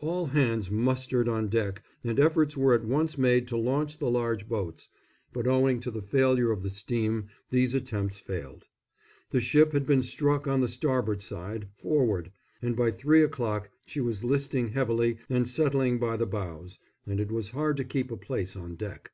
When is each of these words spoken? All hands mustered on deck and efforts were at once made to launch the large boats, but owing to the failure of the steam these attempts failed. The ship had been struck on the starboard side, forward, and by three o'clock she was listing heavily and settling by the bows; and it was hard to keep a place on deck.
All 0.00 0.26
hands 0.26 0.70
mustered 0.70 1.30
on 1.30 1.48
deck 1.48 1.82
and 2.04 2.20
efforts 2.20 2.58
were 2.58 2.74
at 2.74 2.84
once 2.84 3.16
made 3.16 3.48
to 3.48 3.56
launch 3.56 3.96
the 3.96 4.10
large 4.10 4.46
boats, 4.46 4.90
but 5.32 5.46
owing 5.46 5.80
to 5.80 5.90
the 5.90 6.02
failure 6.02 6.50
of 6.52 6.62
the 6.62 6.68
steam 6.68 7.28
these 7.48 7.72
attempts 7.72 8.18
failed. 8.18 8.66
The 9.30 9.40
ship 9.40 9.72
had 9.72 9.86
been 9.86 10.02
struck 10.02 10.46
on 10.46 10.60
the 10.60 10.68
starboard 10.68 11.22
side, 11.22 11.68
forward, 11.72 12.30
and 12.60 12.76
by 12.76 12.90
three 12.90 13.22
o'clock 13.22 13.70
she 13.86 14.02
was 14.02 14.22
listing 14.24 14.68
heavily 14.72 15.16
and 15.30 15.48
settling 15.48 15.98
by 15.98 16.18
the 16.18 16.26
bows; 16.26 16.78
and 17.06 17.18
it 17.18 17.32
was 17.32 17.48
hard 17.56 17.78
to 17.78 17.84
keep 17.84 18.10
a 18.10 18.16
place 18.18 18.54
on 18.56 18.74
deck. 18.74 19.12